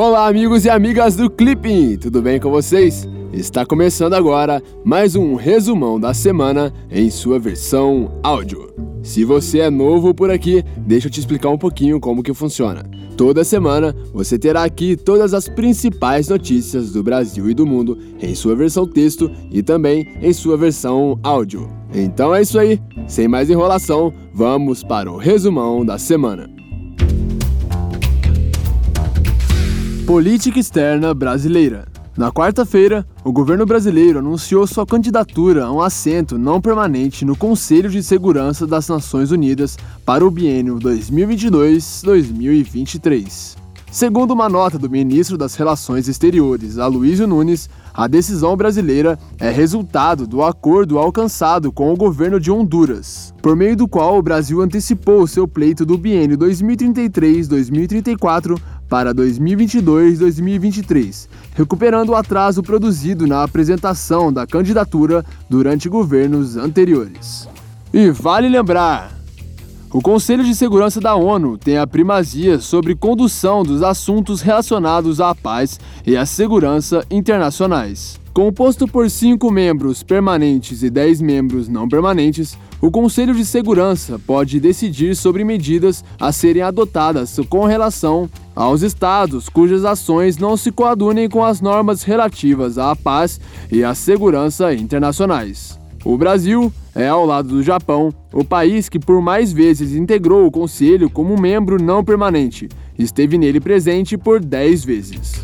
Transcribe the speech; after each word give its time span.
Olá, 0.00 0.28
amigos 0.28 0.64
e 0.64 0.70
amigas 0.70 1.16
do 1.16 1.28
Clipping, 1.28 1.96
tudo 1.96 2.22
bem 2.22 2.38
com 2.38 2.52
vocês? 2.52 3.04
Está 3.32 3.66
começando 3.66 4.14
agora 4.14 4.62
mais 4.84 5.16
um 5.16 5.34
resumão 5.34 5.98
da 5.98 6.14
semana 6.14 6.72
em 6.88 7.10
sua 7.10 7.36
versão 7.36 8.12
áudio. 8.22 8.72
Se 9.02 9.24
você 9.24 9.58
é 9.58 9.68
novo 9.68 10.14
por 10.14 10.30
aqui, 10.30 10.62
deixa 10.76 11.08
eu 11.08 11.10
te 11.10 11.18
explicar 11.18 11.48
um 11.48 11.58
pouquinho 11.58 11.98
como 11.98 12.22
que 12.22 12.32
funciona. 12.32 12.88
Toda 13.16 13.42
semana 13.42 13.92
você 14.12 14.38
terá 14.38 14.62
aqui 14.62 14.94
todas 14.94 15.34
as 15.34 15.48
principais 15.48 16.28
notícias 16.28 16.92
do 16.92 17.02
Brasil 17.02 17.50
e 17.50 17.54
do 17.54 17.66
mundo 17.66 17.98
em 18.22 18.36
sua 18.36 18.54
versão 18.54 18.86
texto 18.86 19.28
e 19.50 19.64
também 19.64 20.06
em 20.22 20.32
sua 20.32 20.56
versão 20.56 21.18
áudio. 21.24 21.68
Então 21.92 22.32
é 22.32 22.40
isso 22.40 22.56
aí, 22.56 22.80
sem 23.08 23.26
mais 23.26 23.50
enrolação, 23.50 24.14
vamos 24.32 24.84
para 24.84 25.10
o 25.10 25.16
resumão 25.16 25.84
da 25.84 25.98
semana. 25.98 26.57
Política 30.08 30.58
externa 30.58 31.12
brasileira. 31.12 31.86
Na 32.16 32.32
quarta-feira, 32.32 33.06
o 33.22 33.30
governo 33.30 33.66
brasileiro 33.66 34.20
anunciou 34.20 34.66
sua 34.66 34.86
candidatura 34.86 35.66
a 35.66 35.70
um 35.70 35.82
assento 35.82 36.38
não 36.38 36.62
permanente 36.62 37.26
no 37.26 37.36
Conselho 37.36 37.90
de 37.90 38.02
Segurança 38.02 38.66
das 38.66 38.88
Nações 38.88 39.30
Unidas 39.30 39.76
para 40.06 40.26
o 40.26 40.30
biênio 40.30 40.78
2022-2023. 40.78 43.54
Segundo 43.90 44.32
uma 44.32 44.50
nota 44.50 44.78
do 44.78 44.90
ministro 44.90 45.38
das 45.38 45.54
Relações 45.54 46.08
Exteriores, 46.08 46.76
Aloysio 46.78 47.26
Nunes, 47.26 47.70
a 47.94 48.06
decisão 48.06 48.54
brasileira 48.54 49.18
é 49.40 49.50
resultado 49.50 50.26
do 50.26 50.42
acordo 50.42 50.98
alcançado 50.98 51.72
com 51.72 51.90
o 51.90 51.96
governo 51.96 52.38
de 52.38 52.50
Honduras, 52.50 53.32
por 53.40 53.56
meio 53.56 53.74
do 53.74 53.88
qual 53.88 54.18
o 54.18 54.22
Brasil 54.22 54.60
antecipou 54.60 55.26
seu 55.26 55.48
pleito 55.48 55.86
do 55.86 55.96
biênio 55.96 56.36
2033-2034 56.36 58.60
para 58.90 59.14
2022-2023, 59.14 61.26
recuperando 61.54 62.10
o 62.10 62.14
atraso 62.14 62.62
produzido 62.62 63.26
na 63.26 63.42
apresentação 63.42 64.30
da 64.30 64.46
candidatura 64.46 65.24
durante 65.48 65.88
governos 65.88 66.58
anteriores. 66.58 67.48
E 67.90 68.10
vale 68.10 68.50
lembrar, 68.50 69.17
o 69.90 70.02
Conselho 70.02 70.44
de 70.44 70.54
Segurança 70.54 71.00
da 71.00 71.14
ONU 71.14 71.56
tem 71.56 71.78
a 71.78 71.86
primazia 71.86 72.58
sobre 72.58 72.94
condução 72.94 73.62
dos 73.62 73.82
assuntos 73.82 74.42
relacionados 74.42 75.18
à 75.18 75.34
paz 75.34 75.80
e 76.06 76.14
à 76.14 76.26
segurança 76.26 77.06
internacionais. 77.10 78.20
Composto 78.34 78.86
por 78.86 79.10
cinco 79.10 79.50
membros 79.50 80.02
permanentes 80.02 80.82
e 80.82 80.90
dez 80.90 81.20
membros 81.20 81.68
não 81.68 81.88
permanentes, 81.88 82.56
o 82.80 82.90
Conselho 82.90 83.34
de 83.34 83.44
Segurança 83.44 84.20
pode 84.24 84.60
decidir 84.60 85.16
sobre 85.16 85.42
medidas 85.42 86.04
a 86.20 86.30
serem 86.32 86.62
adotadas 86.62 87.40
com 87.48 87.64
relação 87.64 88.28
aos 88.54 88.82
estados 88.82 89.48
cujas 89.48 89.84
ações 89.84 90.36
não 90.36 90.56
se 90.56 90.70
coadunem 90.70 91.28
com 91.28 91.42
as 91.42 91.60
normas 91.60 92.02
relativas 92.02 92.76
à 92.76 92.94
paz 92.94 93.40
e 93.72 93.82
à 93.82 93.94
segurança 93.94 94.72
internacionais. 94.74 95.78
O 96.08 96.16
Brasil 96.16 96.72
é, 96.94 97.06
ao 97.06 97.26
lado 97.26 97.50
do 97.50 97.62
Japão, 97.62 98.10
o 98.32 98.42
país 98.42 98.88
que 98.88 98.98
por 98.98 99.20
mais 99.20 99.52
vezes 99.52 99.94
integrou 99.94 100.46
o 100.46 100.50
Conselho 100.50 101.10
como 101.10 101.38
membro 101.38 101.76
não 101.76 102.02
permanente. 102.02 102.66
Esteve 102.98 103.36
nele 103.36 103.60
presente 103.60 104.16
por 104.16 104.40
10 104.40 104.84
vezes. 104.86 105.34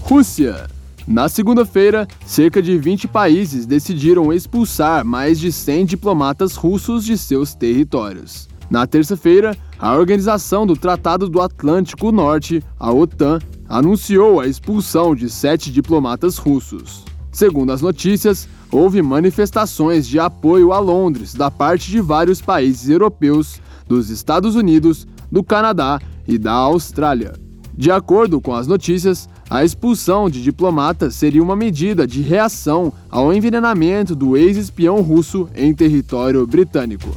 Rússia. 0.00 0.66
Na 1.06 1.28
segunda-feira, 1.28 2.08
cerca 2.26 2.60
de 2.60 2.76
20 2.76 3.06
países 3.06 3.64
decidiram 3.64 4.32
expulsar 4.32 5.04
mais 5.04 5.38
de 5.38 5.52
100 5.52 5.86
diplomatas 5.86 6.56
russos 6.56 7.04
de 7.04 7.16
seus 7.16 7.54
territórios. 7.54 8.48
Na 8.68 8.88
terça-feira, 8.88 9.56
a 9.78 9.94
Organização 9.94 10.66
do 10.66 10.76
Tratado 10.76 11.28
do 11.28 11.40
Atlântico 11.40 12.10
Norte, 12.10 12.60
a 12.76 12.92
OTAN, 12.92 13.38
anunciou 13.68 14.40
a 14.40 14.46
expulsão 14.46 15.14
de 15.14 15.28
sete 15.28 15.70
diplomatas 15.70 16.38
russos. 16.38 17.04
Segundo 17.30 17.70
as 17.70 17.82
notícias, 17.82 18.48
houve 18.72 19.02
manifestações 19.02 20.08
de 20.08 20.18
apoio 20.18 20.72
a 20.72 20.78
Londres 20.78 21.34
da 21.34 21.50
parte 21.50 21.90
de 21.90 22.00
vários 22.00 22.40
países 22.40 22.88
europeus, 22.88 23.60
dos 23.86 24.10
Estados 24.10 24.54
Unidos, 24.54 25.06
do 25.30 25.42
Canadá 25.42 26.00
e 26.26 26.38
da 26.38 26.52
Austrália. 26.52 27.34
De 27.76 27.92
acordo 27.92 28.40
com 28.40 28.54
as 28.54 28.66
notícias, 28.66 29.28
a 29.48 29.64
expulsão 29.64 30.28
de 30.28 30.42
diplomatas 30.42 31.14
seria 31.14 31.42
uma 31.42 31.54
medida 31.54 32.06
de 32.06 32.20
reação 32.22 32.92
ao 33.08 33.32
envenenamento 33.32 34.16
do 34.16 34.36
ex-espião 34.36 35.00
russo 35.00 35.48
em 35.54 35.72
território 35.72 36.46
britânico. 36.46 37.08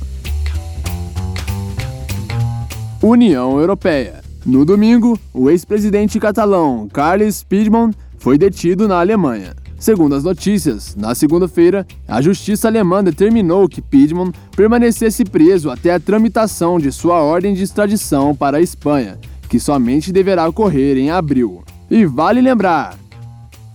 União 3.02 3.60
Europeia. 3.60 4.22
No 4.44 4.66
domingo, 4.66 5.20
o 5.32 5.52
ex-presidente 5.52 6.20
catalão 6.20 6.88
Carles 6.92 7.44
Puigdemont 7.44 7.96
foi 8.18 8.40
detido 8.40 8.88
na 8.88 9.00
Alemanha. 9.00 9.54
Segundo 9.78 10.16
as 10.16 10.24
notícias, 10.24 10.96
na 10.96 11.14
segunda-feira, 11.14 11.86
a 12.08 12.20
justiça 12.22 12.68
alemã 12.68 13.04
determinou 13.04 13.70
que 13.70 13.84
Puigdemont 13.84 14.36
permanecesse 14.56 15.24
preso 15.24 15.70
até 15.70 15.94
a 15.94 16.00
tramitação 16.00 16.80
de 16.80 16.92
sua 16.92 17.22
ordem 17.22 17.54
de 17.54 17.62
extradição 17.62 18.36
para 18.36 18.58
a 18.58 18.62
Espanha, 18.62 19.20
que 19.48 19.60
somente 19.60 20.12
deverá 20.12 20.48
ocorrer 20.48 20.98
em 20.98 21.12
abril. 21.12 21.64
E 21.90 22.04
vale 22.06 22.42
lembrar, 22.42 22.96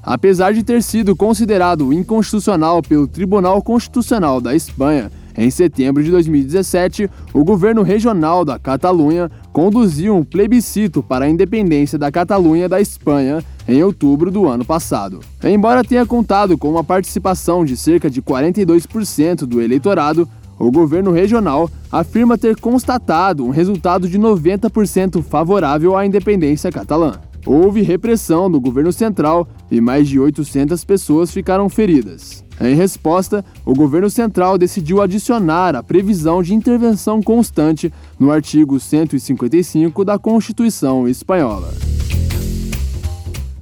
apesar 0.03 0.53
de 0.53 0.65
ter 0.65 0.83
sido 0.83 1.15
considerado 1.15 1.93
inconstitucional 1.93 2.83
pelo 2.83 3.07
Tribunal 3.07 3.63
Constitucional 3.63 4.41
da 4.41 4.55
Espanha, 4.55 5.13
em 5.37 5.51
setembro 5.51 6.03
de 6.03 6.11
2017, 6.11 7.11
o 7.35 7.45
governo 7.45 7.83
regional 7.83 8.45
da 8.45 8.59
Catalunha 8.59 9.31
conduziu 9.53 10.17
um 10.17 10.25
plebiscito 10.25 11.03
para 11.03 11.27
a 11.27 11.29
independência 11.29 11.99
da 11.99 12.11
Catalunha 12.11 12.69
da 12.69 12.81
Espanha 12.81 13.45
em 13.69 13.83
outubro 13.83 14.31
do 14.31 14.47
ano 14.47 14.65
passado. 14.65 15.21
Embora 15.45 15.85
tenha 15.85 16.07
contado 16.07 16.57
com 16.57 16.71
uma 16.71 16.85
participação 16.85 17.65
de 17.65 17.77
cerca 17.77 18.09
de 18.09 18.23
42% 18.23 19.45
do 19.47 19.61
eleitorado, 19.61 20.29
o 20.59 20.71
governo 20.71 21.11
regional 21.11 21.71
afirma 21.93 22.39
ter 22.39 22.57
constatado 22.57 23.45
um 23.45 23.51
resultado 23.51 24.09
de 24.09 24.19
90% 24.19 25.23
favorável 25.23 25.97
à 25.97 26.07
independência 26.07 26.73
catalã. 26.73 27.15
Houve 27.45 27.83
repressão 27.83 28.51
do 28.51 28.61
governo 28.61 28.93
central 28.93 29.47
e 29.71 29.81
mais 29.81 30.09
de 30.09 30.19
800 30.19 30.85
pessoas 30.85 31.31
ficaram 31.31 31.69
feridas. 31.69 32.45
Em 32.61 32.75
resposta, 32.75 33.45
o 33.65 33.75
governo 33.75 34.09
central 34.09 34.57
decidiu 34.57 35.03
adicionar 35.03 35.77
a 35.77 35.83
previsão 35.83 36.43
de 36.43 36.55
intervenção 36.55 37.23
constante 37.23 37.93
no 38.19 38.31
artigo 38.31 38.81
155 38.81 40.05
da 40.05 40.19
Constituição 40.19 41.07
Espanhola. 41.07 41.73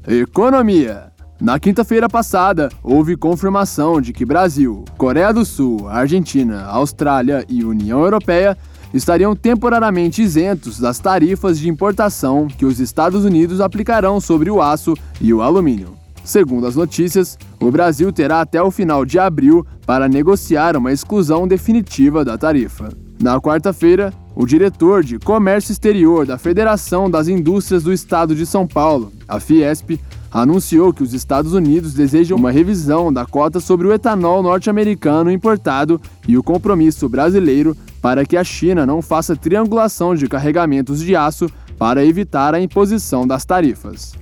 Economia. 0.06 1.12
Na 1.40 1.58
quinta-feira 1.58 2.08
passada, 2.08 2.68
houve 2.82 3.16
confirmação 3.16 4.00
de 4.00 4.12
que 4.12 4.24
Brasil, 4.24 4.84
Coreia 4.96 5.32
do 5.32 5.44
Sul, 5.44 5.88
Argentina, 5.88 6.64
Austrália 6.66 7.44
e 7.48 7.64
União 7.64 8.00
Europeia 8.00 8.56
estariam 8.94 9.34
temporariamente 9.34 10.22
isentos 10.22 10.78
das 10.78 11.00
tarifas 11.00 11.58
de 11.58 11.68
importação 11.68 12.46
que 12.46 12.64
os 12.64 12.78
Estados 12.78 13.24
Unidos 13.24 13.60
aplicarão 13.60 14.20
sobre 14.20 14.50
o 14.50 14.62
aço 14.62 14.94
e 15.20 15.34
o 15.34 15.42
alumínio. 15.42 15.94
Segundo 16.24 16.66
as 16.66 16.76
notícias, 16.76 17.36
o 17.60 17.70
Brasil 17.70 18.10
terá 18.10 18.40
até 18.40 18.62
o 18.62 18.70
final 18.70 19.04
de 19.04 19.18
abril 19.18 19.66
para 19.84 20.08
negociar 20.08 20.76
uma 20.76 20.92
exclusão 20.92 21.46
definitiva 21.46 22.24
da 22.24 22.38
tarifa. 22.38 22.88
Na 23.20 23.38
quarta-feira, 23.40 24.12
o 24.34 24.46
diretor 24.46 25.04
de 25.04 25.18
Comércio 25.18 25.72
Exterior 25.72 26.24
da 26.24 26.38
Federação 26.38 27.10
das 27.10 27.28
Indústrias 27.28 27.82
do 27.82 27.92
Estado 27.92 28.34
de 28.34 28.46
São 28.46 28.66
Paulo, 28.66 29.12
a 29.28 29.38
Fiesp, 29.38 30.00
anunciou 30.32 30.92
que 30.92 31.02
os 31.02 31.14
Estados 31.14 31.52
Unidos 31.52 31.94
desejam 31.94 32.36
uma 32.36 32.50
revisão 32.50 33.12
da 33.12 33.24
cota 33.24 33.60
sobre 33.60 33.86
o 33.86 33.92
etanol 33.92 34.42
norte-americano 34.42 35.30
importado 35.30 36.00
e 36.26 36.36
o 36.36 36.42
compromisso 36.42 37.08
brasileiro 37.08 37.76
para 38.04 38.26
que 38.26 38.36
a 38.36 38.44
China 38.44 38.84
não 38.84 39.00
faça 39.00 39.34
triangulação 39.34 40.14
de 40.14 40.28
carregamentos 40.28 41.00
de 41.00 41.16
aço 41.16 41.50
para 41.78 42.04
evitar 42.04 42.54
a 42.54 42.60
imposição 42.60 43.26
das 43.26 43.46
tarifas. 43.46 44.12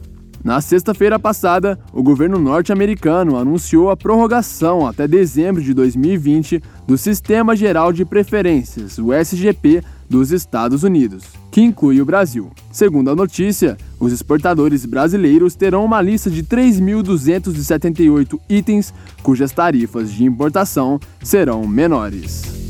Na 0.44 0.60
sexta-feira 0.60 1.18
passada, 1.18 1.76
o 1.92 2.00
governo 2.00 2.38
norte-americano 2.38 3.36
anunciou 3.36 3.90
a 3.90 3.96
prorrogação 3.96 4.86
até 4.86 5.08
dezembro 5.08 5.60
de 5.60 5.74
2020 5.74 6.62
do 6.86 6.96
Sistema 6.96 7.56
Geral 7.56 7.92
de 7.92 8.04
Preferências, 8.04 8.98
o 8.98 9.12
SGP, 9.12 9.82
dos 10.08 10.30
Estados 10.30 10.84
Unidos, 10.84 11.24
que 11.50 11.60
inclui 11.60 12.00
o 12.00 12.04
Brasil. 12.04 12.52
Segundo 12.70 13.10
a 13.10 13.16
notícia, 13.16 13.76
os 13.98 14.12
exportadores 14.12 14.86
brasileiros 14.86 15.56
terão 15.56 15.84
uma 15.84 16.00
lista 16.00 16.30
de 16.30 16.44
3.278 16.44 18.38
itens 18.48 18.94
cujas 19.24 19.50
tarifas 19.50 20.12
de 20.12 20.22
importação 20.22 21.00
serão 21.20 21.66
menores. 21.66 22.61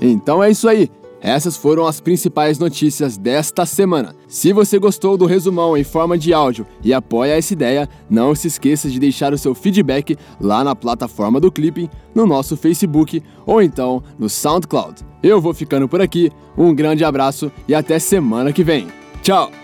Então 0.00 0.42
é 0.42 0.50
isso 0.50 0.68
aí. 0.68 0.90
Essas 1.22 1.56
foram 1.56 1.86
as 1.86 2.00
principais 2.00 2.58
notícias 2.58 3.18
desta 3.18 3.66
semana. 3.66 4.14
Se 4.26 4.52
você 4.52 4.78
gostou 4.78 5.18
do 5.18 5.26
resumão 5.26 5.76
em 5.76 5.84
forma 5.84 6.16
de 6.16 6.32
áudio 6.32 6.66
e 6.82 6.94
apoia 6.94 7.36
essa 7.36 7.52
ideia, 7.52 7.88
não 8.08 8.34
se 8.34 8.48
esqueça 8.48 8.88
de 8.88 8.98
deixar 8.98 9.34
o 9.34 9.38
seu 9.38 9.54
feedback 9.54 10.16
lá 10.40 10.64
na 10.64 10.74
plataforma 10.74 11.38
do 11.38 11.52
Clipping, 11.52 11.90
no 12.14 12.26
nosso 12.26 12.56
Facebook 12.56 13.22
ou 13.44 13.60
então 13.60 14.02
no 14.18 14.30
SoundCloud. 14.30 15.02
Eu 15.22 15.40
vou 15.40 15.52
ficando 15.52 15.86
por 15.86 16.00
aqui, 16.00 16.32
um 16.56 16.74
grande 16.74 17.04
abraço 17.04 17.52
e 17.68 17.74
até 17.74 17.98
semana 17.98 18.52
que 18.52 18.64
vem. 18.64 18.88
Tchau! 19.22 19.59